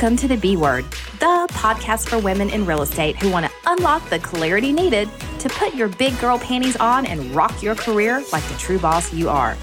[0.00, 0.84] Welcome to the B Word,
[1.18, 5.10] the podcast for women in real estate who want to unlock the clarity needed
[5.40, 9.12] to put your big girl panties on and rock your career like the true boss
[9.12, 9.58] you are.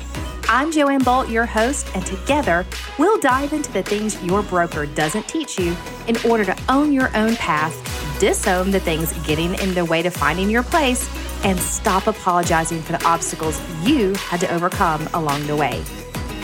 [0.48, 2.68] I'm Joanne Bolt, your host, and together
[3.00, 7.10] we'll dive into the things your broker doesn't teach you in order to own your
[7.18, 7.74] own path,
[8.20, 11.10] disown the things getting in the way to finding your place,
[11.46, 15.84] and stop apologizing for the obstacles you had to overcome along the way.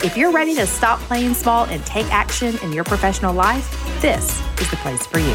[0.04, 3.72] If you're ready to stop playing small and take action in your professional life,
[4.02, 5.34] this is the place for you.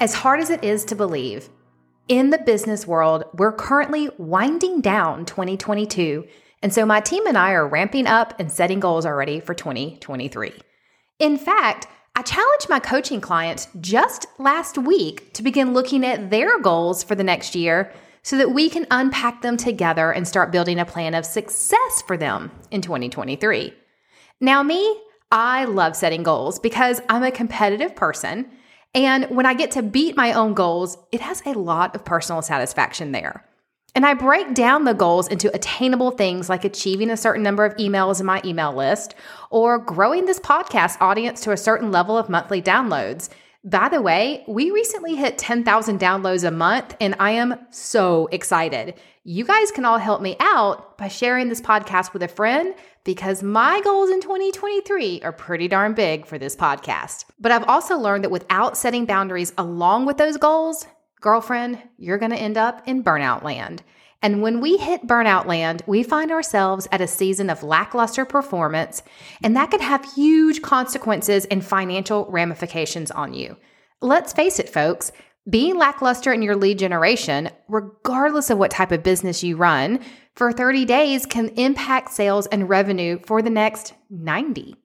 [0.00, 1.48] As hard as it is to believe,
[2.08, 6.26] in the business world, we're currently winding down 2022.
[6.62, 10.52] And so my team and I are ramping up and setting goals already for 2023.
[11.20, 11.86] In fact,
[12.20, 17.14] I challenged my coaching clients just last week to begin looking at their goals for
[17.14, 17.90] the next year
[18.22, 22.18] so that we can unpack them together and start building a plan of success for
[22.18, 23.72] them in 2023.
[24.38, 25.00] Now, me,
[25.32, 28.50] I love setting goals because I'm a competitive person.
[28.94, 32.42] And when I get to beat my own goals, it has a lot of personal
[32.42, 33.46] satisfaction there.
[33.94, 37.74] And I break down the goals into attainable things like achieving a certain number of
[37.76, 39.14] emails in my email list
[39.50, 43.28] or growing this podcast audience to a certain level of monthly downloads.
[43.64, 48.94] By the way, we recently hit 10,000 downloads a month, and I am so excited.
[49.22, 52.74] You guys can all help me out by sharing this podcast with a friend
[53.04, 57.26] because my goals in 2023 are pretty darn big for this podcast.
[57.38, 60.86] But I've also learned that without setting boundaries along with those goals,
[61.20, 63.82] girlfriend, you're going to end up in burnout land.
[64.22, 69.02] And when we hit burnout land, we find ourselves at a season of lackluster performance,
[69.42, 73.56] and that could have huge consequences and financial ramifications on you.
[74.02, 75.12] Let's face it, folks,
[75.48, 80.00] being lackluster in your lead generation, regardless of what type of business you run,
[80.34, 84.76] for 30 days can impact sales and revenue for the next 90.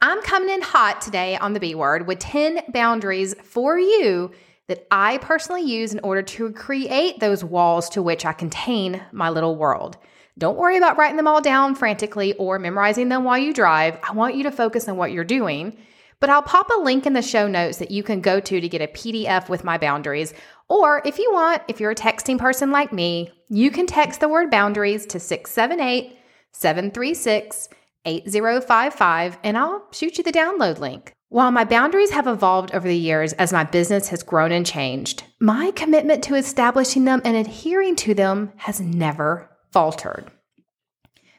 [0.00, 4.30] I'm coming in hot today on the B word with 10 boundaries for you
[4.68, 9.30] that I personally use in order to create those walls to which I contain my
[9.30, 9.96] little world.
[10.38, 13.98] Don't worry about writing them all down frantically or memorizing them while you drive.
[14.02, 15.78] I want you to focus on what you're doing.
[16.18, 18.68] But I'll pop a link in the show notes that you can go to to
[18.68, 20.32] get a PDF with my boundaries.
[20.68, 24.28] Or if you want, if you're a texting person like me, you can text the
[24.28, 26.18] word boundaries to 678
[26.52, 27.68] 736
[28.06, 31.15] 8055 and I'll shoot you the download link.
[31.28, 35.24] While my boundaries have evolved over the years as my business has grown and changed,
[35.40, 40.30] my commitment to establishing them and adhering to them has never faltered.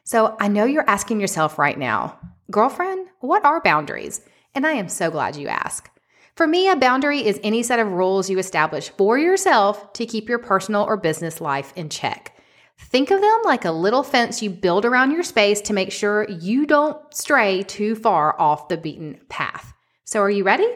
[0.03, 2.19] So I know you're asking yourself right now,
[2.51, 4.19] girlfriend, what are boundaries?
[4.53, 5.89] And I am so glad you asked.
[6.35, 10.27] For me, a boundary is any set of rules you establish for yourself to keep
[10.27, 12.35] your personal or business life in check.
[12.77, 16.29] Think of them like a little fence you build around your space to make sure
[16.29, 19.73] you don't stray too far off the beaten path.
[20.07, 20.69] So, are you ready?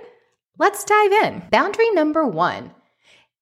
[0.58, 1.44] Let's dive in.
[1.52, 2.72] Boundary number one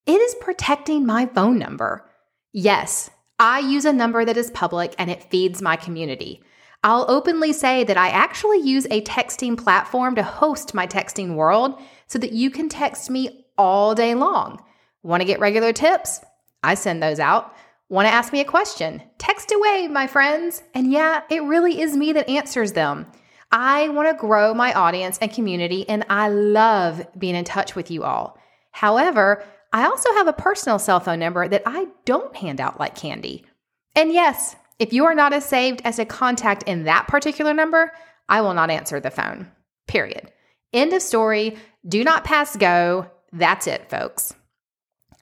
[0.06, 2.08] it is protecting my phone number.
[2.54, 6.44] Yes, I use a number that is public and it feeds my community.
[6.84, 11.82] I'll openly say that I actually use a texting platform to host my texting world
[12.06, 14.64] so that you can text me all day long.
[15.02, 16.22] Want to get regular tips?
[16.62, 17.56] I send those out.
[17.90, 19.02] Want to ask me a question?
[19.18, 20.62] Text away, my friends.
[20.76, 23.08] And yeah, it really is me that answers them.
[23.52, 27.90] I want to grow my audience and community, and I love being in touch with
[27.90, 28.38] you all.
[28.72, 29.44] However,
[29.74, 33.44] I also have a personal cell phone number that I don't hand out like candy.
[33.96, 37.92] And yes, if you are not as saved as a contact in that particular number,
[38.28, 39.52] I will not answer the phone.
[39.88, 40.31] Period.
[40.72, 41.58] End of story.
[41.88, 43.10] Do not pass go.
[43.34, 44.34] That's it, folks.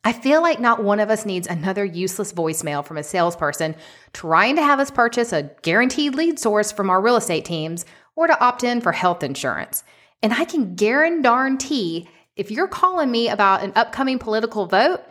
[0.04, 3.76] I feel like not one of us needs another useless voicemail from a salesperson
[4.14, 7.86] trying to have us purchase a guaranteed lead source from our real estate teams
[8.18, 9.86] or to opt in for health insurance.
[10.22, 15.02] And I can guarantee if you're calling me about an upcoming political vote,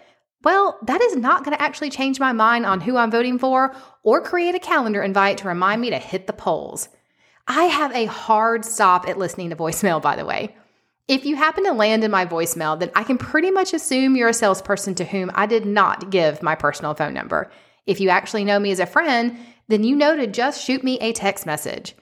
[0.43, 3.75] well, that is not going to actually change my mind on who I'm voting for
[4.03, 6.89] or create a calendar invite to remind me to hit the polls.
[7.49, 10.55] I have a hard stop at listening to voicemail, by the way.
[11.09, 14.29] If you happen to land in my voicemail, then I can pretty much assume you're
[14.29, 17.51] a salesperson to whom I did not give my personal phone number.
[17.87, 19.39] If you actually know me as a friend,
[19.69, 21.95] then you know to just shoot me a text message.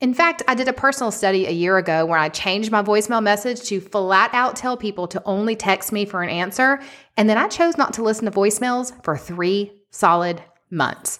[0.00, 3.22] In fact, I did a personal study a year ago where I changed my voicemail
[3.22, 6.80] message to flat out tell people to only text me for an answer.
[7.16, 10.40] And then I chose not to listen to voicemails for three solid
[10.70, 11.18] months.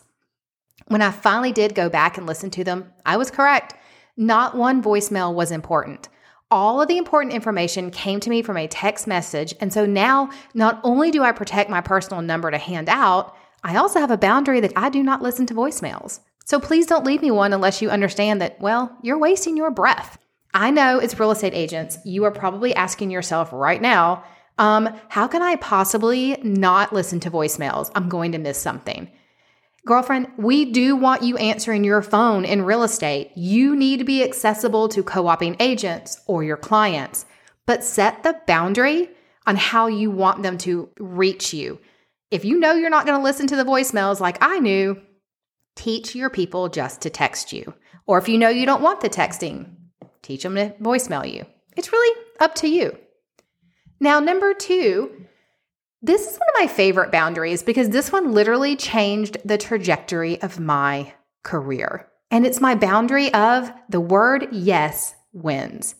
[0.87, 3.75] When I finally did go back and listen to them, I was correct.
[4.17, 6.09] Not one voicemail was important.
[6.49, 9.55] All of the important information came to me from a text message.
[9.61, 13.77] And so now, not only do I protect my personal number to hand out, I
[13.77, 16.21] also have a boundary that I do not listen to voicemails.
[16.49, 20.17] So please don't leave me one unless you understand that, well, you're wasting your breath.
[20.55, 21.99] I know it's real estate agents.
[22.07, 24.25] You are probably asking yourself right now,
[24.57, 27.91] um, how can I possibly not listen to voicemails?
[27.95, 29.11] I'm going to miss something.
[29.85, 33.31] Girlfriend, we do want you answering your phone in real estate.
[33.37, 37.27] You need to be accessible to co oping agents or your clients,
[37.67, 39.11] but set the boundary
[39.47, 41.79] on how you want them to reach you.
[42.31, 45.03] If you know you're not going to listen to the voicemails like I knew,
[45.79, 47.73] teach your people just to text you.
[48.07, 49.77] Or if you know you don't want the texting,
[50.23, 51.47] teach them to voicemail you.
[51.77, 52.99] It's really up to you.
[54.01, 55.27] Now, number two,
[56.03, 60.59] this is one of my favorite boundaries because this one literally changed the trajectory of
[60.59, 61.13] my
[61.45, 62.09] career.
[62.31, 65.95] And it's my boundary of the word yes wins.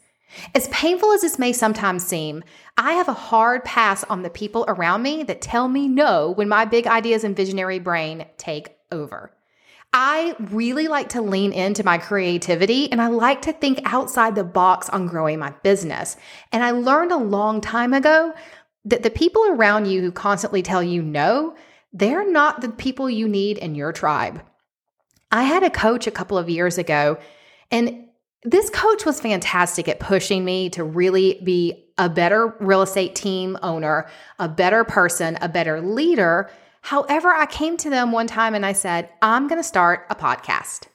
[0.55, 2.43] As painful as this may sometimes seem,
[2.77, 6.49] I have a hard pass on the people around me that tell me no when
[6.49, 9.33] my big ideas and visionary brain take over.
[9.93, 14.45] I really like to lean into my creativity and I like to think outside the
[14.45, 16.17] box on growing my business.
[16.53, 18.35] And I learned a long time ago
[18.85, 21.55] that the people around you who constantly tell you no,
[21.93, 24.43] they're not the people you need in your tribe.
[25.31, 27.19] I had a coach a couple of years ago,
[27.71, 28.07] and
[28.45, 33.59] this coach was fantastic at pushing me to really be a better real estate team
[33.63, 34.09] owner,
[34.39, 36.51] a better person, a better leader.
[36.83, 40.15] However, I came to them one time and I said, I'm going to start a
[40.15, 40.89] podcast.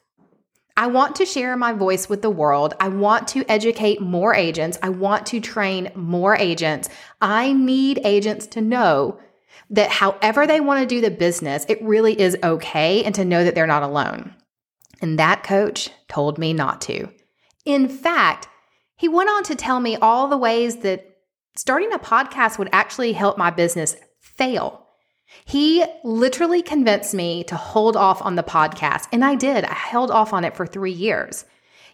[0.76, 2.74] I want to share my voice with the world.
[2.80, 4.76] I want to educate more agents.
[4.82, 6.88] I want to train more agents.
[7.20, 9.20] I need agents to know
[9.70, 13.44] that however they want to do the business, it really is okay and to know
[13.44, 14.34] that they're not alone.
[15.00, 17.08] And that coach told me not to.
[17.64, 18.48] In fact,
[18.96, 21.18] he went on to tell me all the ways that
[21.56, 24.83] starting a podcast would actually help my business fail.
[25.44, 29.64] He literally convinced me to hold off on the podcast, and I did.
[29.64, 31.44] I held off on it for three years.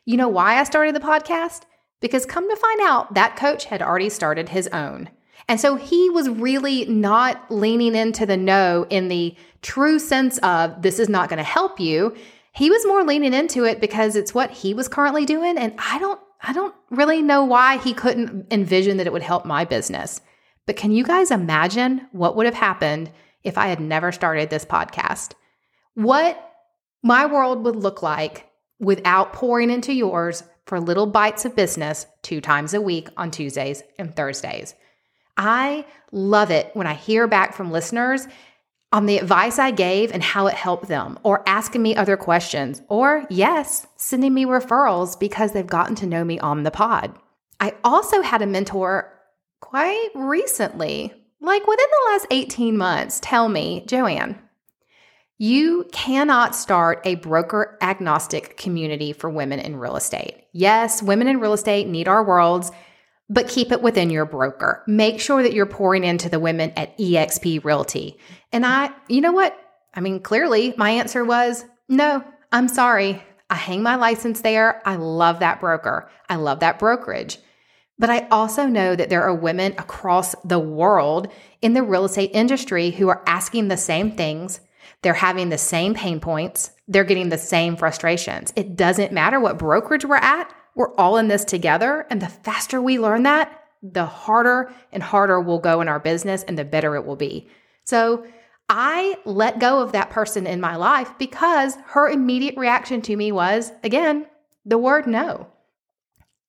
[0.05, 1.63] You know why I started the podcast?
[2.01, 5.11] Because come to find out, that coach had already started his own.
[5.49, 10.83] And so he was really not leaning into the no in the true sense of
[10.83, 12.17] this is not going to help you.
[12.53, 15.59] He was more leaning into it because it's what he was currently doing.
[15.59, 19.45] And I don't, I don't really know why he couldn't envision that it would help
[19.45, 20.21] my business.
[20.67, 23.11] But can you guys imagine what would have happened
[23.45, 25.33] if I had never started this podcast.
[25.95, 26.53] What
[27.03, 32.41] my world would look like without pouring into yours for little bites of business two
[32.41, 34.75] times a week on Tuesdays and Thursdays.
[35.37, 38.27] I love it when I hear back from listeners
[38.93, 42.83] on the advice I gave and how it helped them, or asking me other questions,
[42.89, 47.15] or yes, sending me referrals because they've gotten to know me on the pod.
[47.61, 49.13] I also had a mentor
[49.61, 54.39] quite recently like within the last 18 months, tell me, Joanne,
[55.39, 60.45] you cannot start a broker agnostic community for women in real estate.
[60.53, 62.71] Yes, women in real estate need our worlds,
[63.31, 64.83] but keep it within your broker.
[64.87, 68.19] Make sure that you're pouring into the women at eXp Realty.
[68.53, 69.57] And I, you know what?
[69.95, 72.23] I mean, clearly my answer was no,
[72.53, 73.23] I'm sorry.
[73.49, 74.83] I hang my license there.
[74.87, 76.11] I love that broker.
[76.29, 77.39] I love that brokerage.
[78.01, 81.31] But I also know that there are women across the world
[81.61, 84.61] in the real estate industry who are asking the same things.
[85.03, 86.73] They're having the same pain points.
[86.89, 88.55] They're getting the same frustrations.
[88.57, 92.07] It doesn't matter what brokerage we're at, we're all in this together.
[92.09, 96.43] And the faster we learn that, the harder and harder we'll go in our business
[96.43, 97.51] and the better it will be.
[97.85, 98.25] So
[98.71, 103.31] I let go of that person in my life because her immediate reaction to me
[103.31, 104.25] was, again,
[104.65, 105.49] the word no.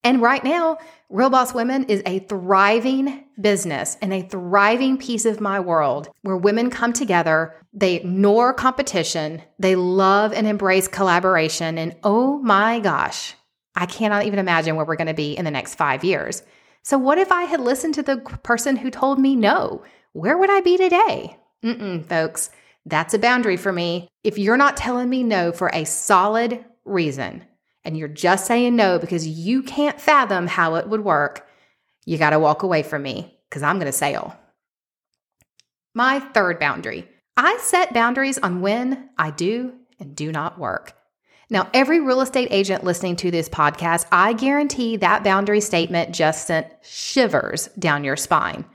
[0.03, 0.77] And right now,
[1.09, 6.37] Real Boss Women is a thriving business and a thriving piece of my world where
[6.37, 11.77] women come together, they ignore competition, they love and embrace collaboration.
[11.77, 13.35] And oh my gosh,
[13.75, 16.41] I cannot even imagine where we're going to be in the next five years.
[16.83, 19.83] So, what if I had listened to the person who told me no?
[20.13, 21.37] Where would I be today?
[21.63, 22.49] Mm-mm, folks,
[22.85, 24.07] that's a boundary for me.
[24.23, 27.45] If you're not telling me no for a solid reason,
[27.83, 31.47] and you're just saying no because you can't fathom how it would work,
[32.05, 34.35] you got to walk away from me because I'm going to sail.
[35.93, 37.07] My third boundary
[37.37, 40.93] I set boundaries on when I do and do not work.
[41.49, 46.47] Now, every real estate agent listening to this podcast, I guarantee that boundary statement just
[46.47, 48.65] sent shivers down your spine.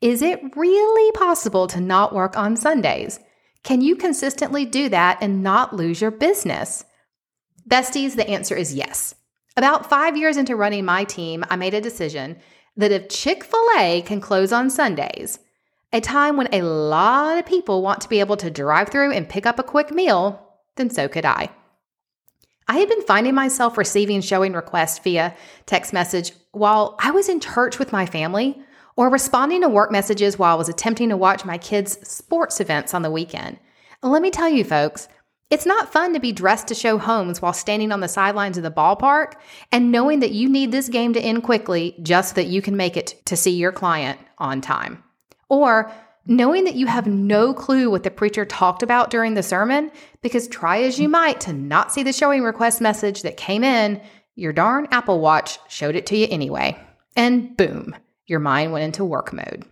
[0.00, 3.18] Is it really possible to not work on Sundays?
[3.64, 6.84] Can you consistently do that and not lose your business?
[7.68, 9.14] Besties, the answer is yes.
[9.56, 12.38] About five years into running my team, I made a decision
[12.76, 15.38] that if Chick fil A can close on Sundays,
[15.92, 19.28] a time when a lot of people want to be able to drive through and
[19.28, 21.50] pick up a quick meal, then so could I.
[22.68, 25.34] I had been finding myself receiving showing requests via
[25.66, 28.62] text message while I was in church with my family
[28.96, 32.94] or responding to work messages while I was attempting to watch my kids' sports events
[32.94, 33.58] on the weekend.
[34.02, 35.08] Let me tell you, folks,
[35.50, 38.62] it's not fun to be dressed to show homes while standing on the sidelines of
[38.62, 39.32] the ballpark
[39.72, 42.76] and knowing that you need this game to end quickly just so that you can
[42.76, 45.02] make it to see your client on time.
[45.48, 45.90] Or
[46.24, 49.90] knowing that you have no clue what the preacher talked about during the sermon,
[50.22, 54.00] because try as you might to not see the showing request message that came in,
[54.36, 56.78] your darn Apple Watch showed it to you anyway.
[57.16, 59.64] And boom, your mind went into work mode.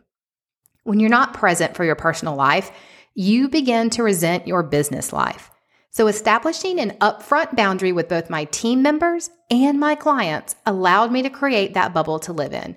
[0.83, 2.73] When you're not present for your personal life,
[3.15, 5.53] you begin to resent your business life.
[5.99, 11.23] So, establishing an upfront boundary with both my team members and my clients allowed me
[11.23, 12.77] to create that bubble to live in.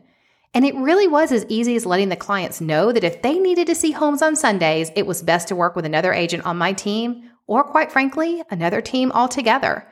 [0.55, 3.67] And it really was as easy as letting the clients know that if they needed
[3.67, 6.73] to see homes on Sundays, it was best to work with another agent on my
[6.73, 9.87] team, or quite frankly, another team altogether.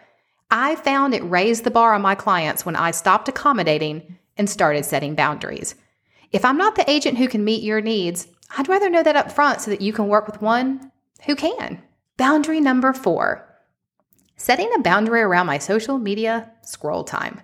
[0.49, 4.85] I found it raised the bar on my clients when I stopped accommodating and started
[4.85, 5.75] setting boundaries.
[6.31, 9.31] If I'm not the agent who can meet your needs, I'd rather know that up
[9.31, 10.91] front so that you can work with one
[11.27, 11.83] who can.
[12.19, 13.45] Boundary number four
[14.35, 17.39] setting a boundary around my social media scroll time.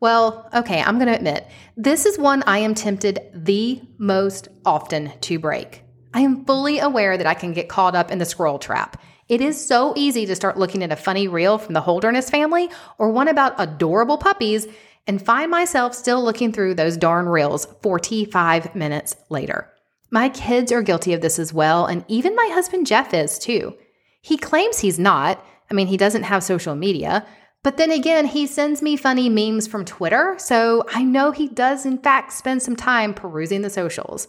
[0.00, 5.12] Well, okay, I'm going to admit, this is one I am tempted the most often
[5.22, 5.82] to break.
[6.12, 9.00] I am fully aware that I can get caught up in the scroll trap.
[9.30, 12.68] It is so easy to start looking at a funny reel from the Holderness family
[12.98, 14.66] or one about adorable puppies
[15.06, 19.72] and find myself still looking through those darn reels 45 minutes later.
[20.10, 23.74] My kids are guilty of this as well, and even my husband Jeff is too.
[24.22, 25.44] He claims he's not.
[25.70, 27.26] I mean, he doesn't have social media,
[27.62, 31.84] but then again, he sends me funny memes from Twitter, so I know he does,
[31.86, 34.28] in fact, spend some time perusing the socials.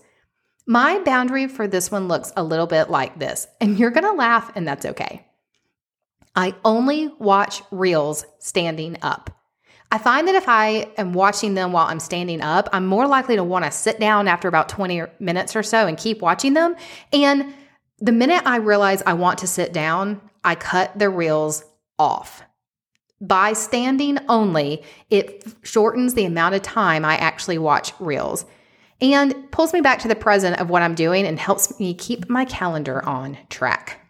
[0.66, 4.52] My boundary for this one looks a little bit like this, and you're gonna laugh,
[4.56, 5.26] and that's okay.
[6.36, 9.30] I only watch reels standing up.
[9.92, 13.36] I find that if I am watching them while I'm standing up, I'm more likely
[13.36, 16.76] to want to sit down after about 20 minutes or so and keep watching them.
[17.12, 17.54] And
[18.04, 21.64] the minute I realize I want to sit down, I cut the reels
[21.98, 22.44] off
[23.24, 28.46] by standing only, it shortens the amount of time I actually watch reels
[29.00, 32.30] and pulls me back to the present of what I'm doing and helps me keep
[32.30, 34.02] my calendar on track.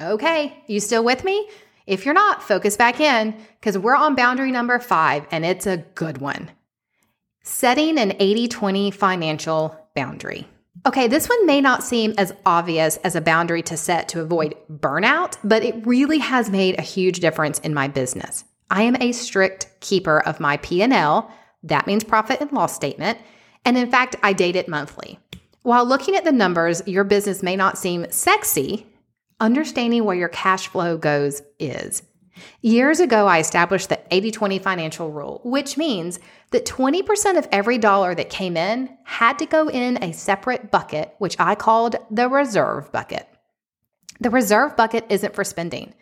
[0.00, 1.48] Okay, you still with me?
[1.86, 5.78] If you're not, focus back in because we're on boundary number five and it's a
[5.78, 6.52] good one.
[7.42, 10.46] Setting an 80 20 financial boundary.
[10.84, 14.56] Okay, this one may not seem as obvious as a boundary to set to avoid
[14.68, 18.44] burnout, but it really has made a huge difference in my business.
[18.68, 21.30] I am a strict keeper of my P&L,
[21.62, 23.18] that means profit and loss statement,
[23.64, 25.20] and in fact, I date it monthly.
[25.62, 28.84] While looking at the numbers, your business may not seem sexy,
[29.38, 32.02] understanding where your cash flow goes is.
[32.60, 36.18] Years ago, I established the 80 20 financial rule, which means
[36.50, 41.14] that 20% of every dollar that came in had to go in a separate bucket,
[41.18, 43.28] which I called the reserve bucket.
[44.20, 45.94] The reserve bucket isn't for spending,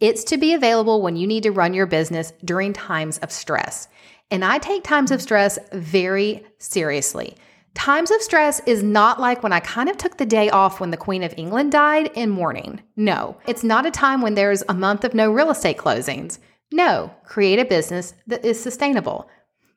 [0.00, 3.88] it's to be available when you need to run your business during times of stress.
[4.30, 7.36] And I take times of stress very seriously.
[7.74, 10.90] Times of stress is not like when I kind of took the day off when
[10.90, 12.82] the Queen of England died in mourning.
[12.96, 16.38] No, it's not a time when there's a month of no real estate closings.
[16.72, 19.28] No, create a business that is sustainable.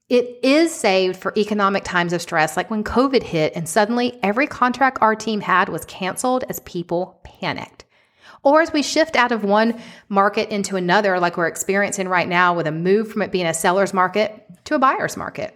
[0.09, 4.45] It is saved for economic times of stress, like when COVID hit and suddenly every
[4.45, 7.85] contract our team had was canceled as people panicked.
[8.43, 9.79] Or as we shift out of one
[10.09, 13.53] market into another, like we're experiencing right now with a move from it being a
[13.53, 15.55] seller's market to a buyer's market.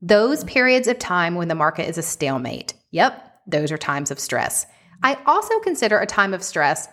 [0.00, 2.74] Those periods of time when the market is a stalemate.
[2.92, 4.66] Yep, those are times of stress.
[5.02, 6.88] I also consider a time of stress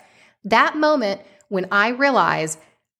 [0.45, 2.57] that moment when I realize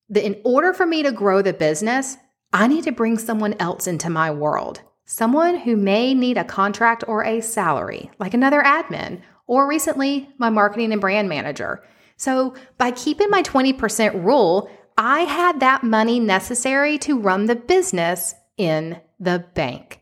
[0.10, 2.18] that in order for me to grow the business,
[2.52, 4.82] I need to bring someone else into my world.
[5.06, 10.50] Someone who may need a contract or a salary, like another admin, or recently my
[10.50, 11.84] marketing and brand manager.
[12.18, 18.34] So, by keeping my 20% rule, I had that money necessary to run the business
[18.58, 20.02] in the bank.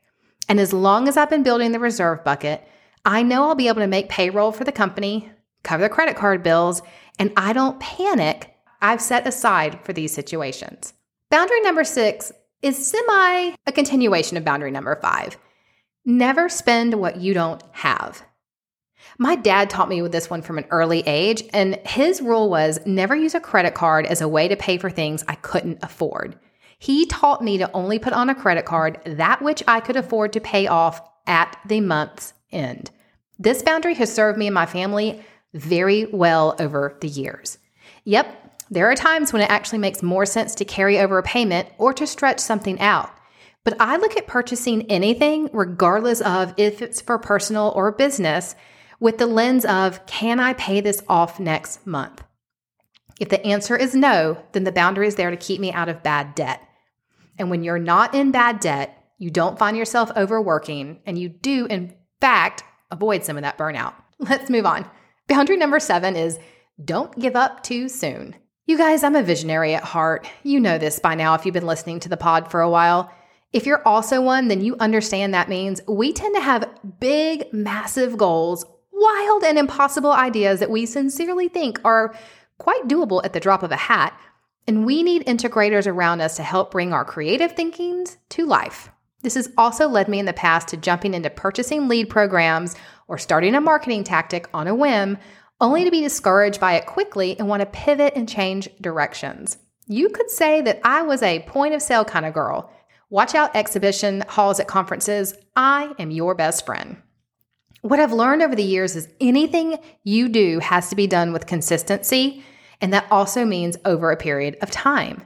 [0.50, 2.68] And as long as I've been building the reserve bucket,
[3.06, 5.30] I know I'll be able to make payroll for the company,
[5.64, 6.82] cover the credit card bills,
[7.20, 8.56] and I don't panic.
[8.82, 10.94] I've set aside for these situations.
[11.30, 15.38] Boundary number six is semi a continuation of boundary number five.
[16.06, 18.24] Never spend what you don't have.
[19.18, 22.80] My dad taught me with this one from an early age, and his rule was
[22.86, 26.38] never use a credit card as a way to pay for things I couldn't afford.
[26.84, 30.34] He taught me to only put on a credit card that which I could afford
[30.34, 32.92] to pay off at the month's end.
[33.40, 35.24] This boundary has served me and my family
[35.54, 37.58] very well over the years.
[38.04, 41.70] Yep, there are times when it actually makes more sense to carry over a payment
[41.78, 43.10] or to stretch something out.
[43.64, 48.58] But I look at purchasing anything, regardless of if it's for personal or business,
[49.00, 52.26] with the lens of can I pay this off next month?
[53.22, 56.04] If the answer is no, then the boundary is there to keep me out of
[56.04, 56.60] bad debt.
[57.38, 61.66] And when you're not in bad debt, you don't find yourself overworking, and you do,
[61.68, 63.94] in fact, avoid some of that burnout.
[64.20, 64.90] Let's move on.
[65.28, 66.38] Boundary number seven is
[66.84, 68.36] don't give up too soon.
[68.66, 70.28] You guys, I'm a visionary at heart.
[70.44, 73.12] You know this by now if you've been listening to the pod for a while.
[73.52, 78.18] If you're also one, then you understand that means we tend to have big, massive
[78.18, 82.16] goals, wild and impossible ideas that we sincerely think are
[82.58, 84.18] quite doable at the drop of a hat.
[84.68, 88.90] And we need integrators around us to help bring our creative thinkings to life.
[89.22, 92.76] This has also led me in the past to jumping into purchasing lead programs
[93.08, 95.18] or starting a marketing tactic on a whim,
[95.62, 99.58] only to be discouraged by it quickly and want to pivot and change directions.
[99.88, 102.72] You could say that I was a point of sale kind of girl
[103.14, 105.36] Watch out exhibition halls at conferences.
[105.56, 106.98] I am your best friend.
[107.84, 111.46] What I've learned over the years is anything you do has to be done with
[111.46, 112.44] consistency,
[112.82, 115.24] and that also means over a period of time.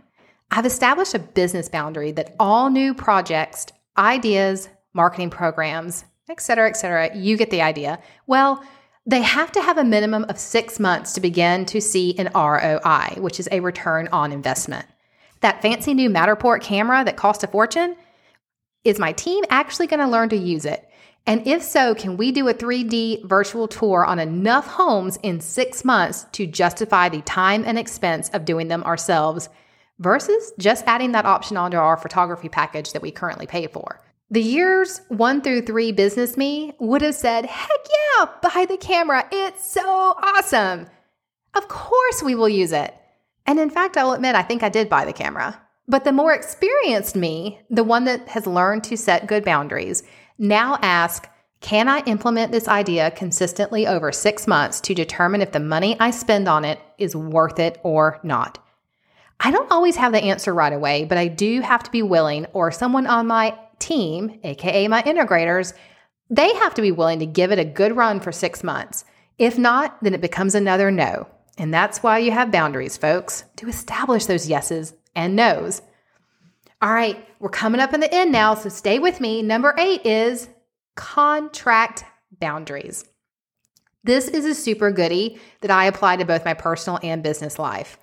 [0.51, 6.77] I've established a business boundary that all new projects, ideas, marketing programs, et cetera, et
[6.77, 7.99] cetera, you get the idea.
[8.25, 8.63] Well,
[9.05, 13.21] they have to have a minimum of six months to begin to see an ROI,
[13.21, 14.85] which is a return on investment.
[15.41, 17.95] That fancy new Matterport camera that cost a fortune?
[18.83, 20.86] Is my team actually going to learn to use it?
[21.27, 25.83] And if so, can we do a 3D virtual tour on enough homes in six
[25.83, 29.49] months to justify the time and expense of doing them ourselves
[29.99, 33.99] versus just adding that option onto our photography package that we currently pay for?
[34.29, 37.79] The years one through three business me would have said, heck
[38.17, 39.27] yeah, buy the camera.
[39.29, 40.87] It's so awesome.
[41.55, 42.93] Of course we will use it.
[43.45, 45.61] And in fact, I'll admit, I think I did buy the camera.
[45.89, 50.03] But the more experienced me, the one that has learned to set good boundaries,
[50.37, 51.27] now ask,
[51.59, 56.11] can I implement this idea consistently over six months to determine if the money I
[56.11, 58.59] spend on it is worth it or not?
[59.39, 62.45] I don't always have the answer right away, but I do have to be willing,
[62.53, 65.73] or someone on my team, AKA my integrators,
[66.29, 69.05] they have to be willing to give it a good run for six months.
[69.37, 71.27] If not, then it becomes another no.
[71.57, 75.81] And that's why you have boundaries, folks, to establish those yeses and nos.
[76.79, 79.41] All right, we're coming up in the end now, so stay with me.
[79.41, 80.47] Number eight is
[80.95, 82.05] contract
[82.39, 83.03] boundaries.
[84.03, 87.97] This is a super goody that I apply to both my personal and business life.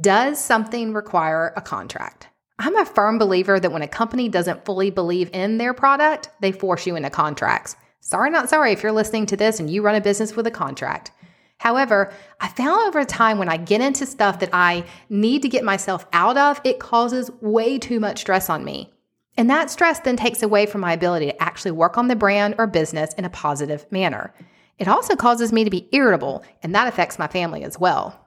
[0.00, 2.28] Does something require a contract?
[2.58, 6.50] I'm a firm believer that when a company doesn't fully believe in their product, they
[6.50, 7.76] force you into contracts.
[8.00, 10.50] Sorry, not sorry if you're listening to this and you run a business with a
[10.50, 11.10] contract.
[11.58, 15.64] However, I found over time when I get into stuff that I need to get
[15.64, 18.92] myself out of, it causes way too much stress on me.
[19.36, 22.54] And that stress then takes away from my ability to actually work on the brand
[22.58, 24.32] or business in a positive manner.
[24.78, 28.20] It also causes me to be irritable, and that affects my family as well.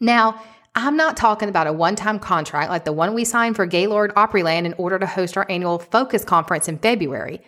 [0.00, 0.40] Now,
[0.76, 4.12] I'm not talking about a one time contract like the one we signed for Gaylord
[4.14, 7.40] Opryland in order to host our annual Focus conference in February.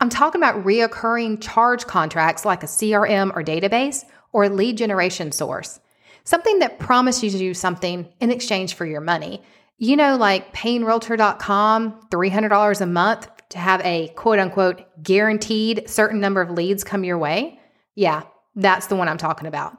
[0.00, 5.80] I'm talking about reoccurring charge contracts like a CRM or database or lead generation source.
[6.24, 9.42] Something that promises you something in exchange for your money.
[9.78, 16.20] You know, like paying Realtor.com, $300 a month to have a quote unquote guaranteed certain
[16.20, 17.60] number of leads come your way.
[17.94, 18.22] Yeah,
[18.54, 19.76] that's the one I'm talking about.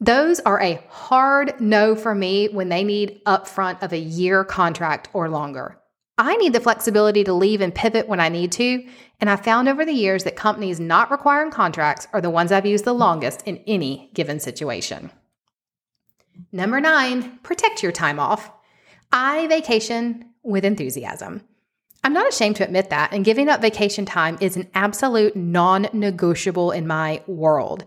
[0.00, 5.08] Those are a hard no for me when they need upfront of a year contract
[5.12, 5.78] or longer.
[6.16, 8.86] I need the flexibility to leave and pivot when I need to,
[9.20, 12.66] and I found over the years that companies not requiring contracts are the ones I've
[12.66, 15.10] used the longest in any given situation.
[16.52, 18.52] Number nine, protect your time off.
[19.12, 21.42] I vacation with enthusiasm.
[22.04, 25.88] I'm not ashamed to admit that, and giving up vacation time is an absolute non
[25.92, 27.84] negotiable in my world.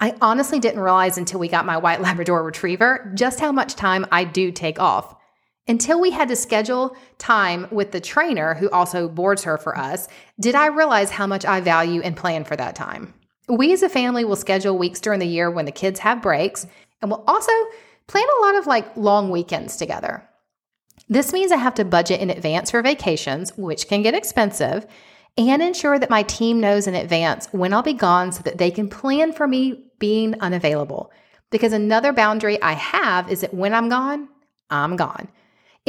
[0.00, 4.06] I honestly didn't realize until we got my white Labrador retriever just how much time
[4.10, 5.14] I do take off.
[5.68, 10.08] Until we had to schedule time with the trainer who also boards her for us,
[10.40, 13.14] did I realize how much I value and plan for that time.
[13.48, 16.66] We as a family will schedule weeks during the year when the kids have breaks,
[17.00, 17.52] and we'll also
[18.06, 20.28] plan a lot of like long weekends together.
[21.08, 24.86] This means I have to budget in advance for vacations, which can get expensive,
[25.36, 28.70] and ensure that my team knows in advance when I'll be gone so that they
[28.70, 31.10] can plan for me being unavailable.
[31.50, 34.28] Because another boundary I have is that when I'm gone,
[34.70, 35.28] I'm gone.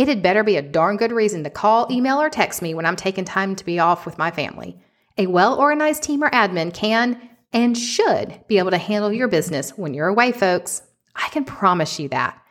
[0.02, 2.88] It had better be a darn good reason to call, email, or text me when
[2.88, 4.76] I'm taking time to be off with my family.
[5.20, 7.22] A well organized team or admin can
[7.54, 10.82] and should be able to handle your business when you're away, folks.
[11.16, 12.42] I can promise you that.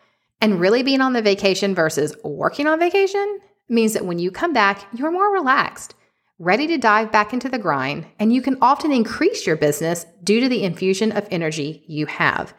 [0.41, 4.53] And really being on the vacation versus working on vacation means that when you come
[4.53, 5.97] back, you're more relaxed,
[6.39, 10.39] ready to dive back into the grind, and you can often increase your business due
[10.39, 12.55] to the infusion of energy you have.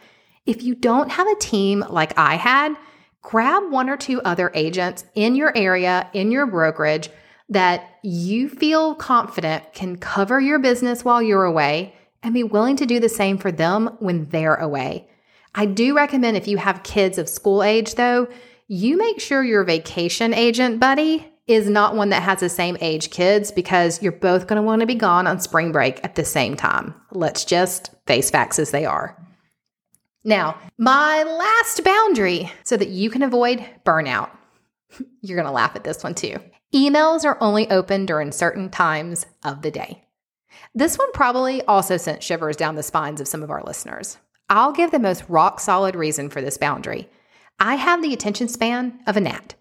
[0.46, 2.76] If you don't have a team like I had,
[3.22, 7.10] grab one or two other agents in your area, in your brokerage
[7.50, 12.86] that you feel confident can cover your business while you're away and be willing to
[12.86, 15.08] do the same for them when they're away.
[15.54, 18.28] I do recommend if you have kids of school age, though,
[18.68, 23.10] you make sure your vacation agent buddy is not one that has the same age
[23.10, 26.24] kids because you're both going to want to be gone on spring break at the
[26.24, 26.94] same time.
[27.12, 29.18] Let's just face facts as they are.
[30.24, 34.30] Now, my last boundary so that you can avoid burnout.
[35.22, 36.38] You're going to laugh at this one too.
[36.74, 40.06] Emails are only open during certain times of the day.
[40.76, 44.18] This one probably also sent shivers down the spines of some of our listeners.
[44.50, 47.10] I'll give the most rock solid reason for this boundary.
[47.60, 49.56] I have the attention span of a gnat.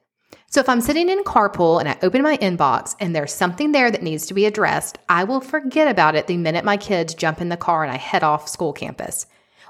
[0.49, 3.91] So if I'm sitting in carpool and I open my inbox and there's something there
[3.91, 7.41] that needs to be addressed, I will forget about it the minute my kids jump
[7.41, 9.27] in the car and I head off school campus.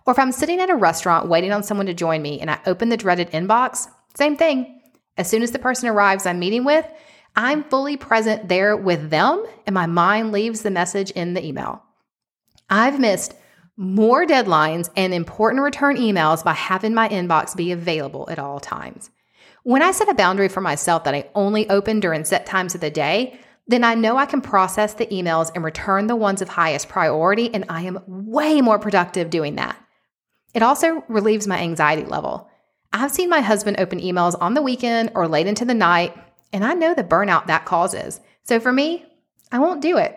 [0.07, 2.59] Or if I'm sitting at a restaurant waiting on someone to join me and I
[2.67, 4.81] open the dreaded inbox, same thing.
[5.17, 6.87] As soon as the person arrives I'm meeting with,
[7.37, 11.83] I'm fully present there with them and my mind leaves the message in the email.
[12.69, 13.35] I've missed
[13.77, 19.11] more deadlines and important return emails by having my inbox be available at all times.
[19.63, 22.81] When I set a boundary for myself that I only open during set times of
[22.81, 26.49] the day, then I know I can process the emails and return the ones of
[26.49, 29.77] highest priority, and I am way more productive doing that.
[30.55, 32.49] It also relieves my anxiety level.
[32.93, 36.15] I've seen my husband open emails on the weekend or late into the night,
[36.53, 38.21] and I know the burnout that causes.
[38.43, 39.05] So for me,
[39.53, 40.17] I won't do it.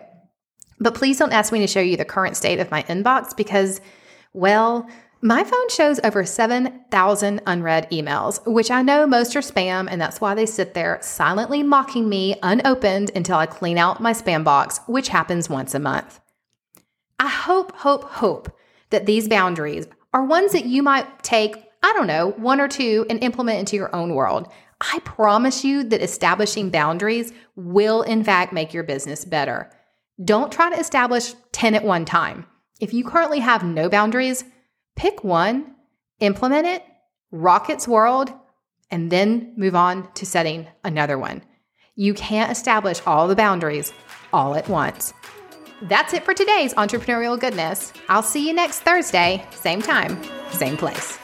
[0.80, 3.80] But please don't ask me to show you the current state of my inbox because,
[4.32, 4.88] well,
[5.22, 10.20] my phone shows over 7,000 unread emails, which I know most are spam, and that's
[10.20, 14.80] why they sit there silently mocking me unopened until I clean out my spam box,
[14.86, 16.20] which happens once a month.
[17.18, 18.54] I hope, hope, hope
[18.90, 23.04] that these boundaries are ones that you might take, I don't know, one or two
[23.10, 24.48] and implement into your own world.
[24.80, 29.70] I promise you that establishing boundaries will, in fact, make your business better.
[30.24, 32.46] Don't try to establish 10 at one time.
[32.80, 34.44] If you currently have no boundaries,
[34.94, 35.74] pick one,
[36.20, 36.84] implement it,
[37.32, 38.32] rock its world,
[38.92, 41.42] and then move on to setting another one.
[41.96, 43.92] You can't establish all the boundaries
[44.32, 45.12] all at once.
[45.84, 47.92] That's it for today's entrepreneurial goodness.
[48.08, 50.18] I'll see you next Thursday, same time,
[50.50, 51.18] same place.